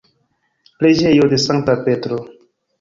[0.79, 2.23] Preĝejo de Sankta Petro.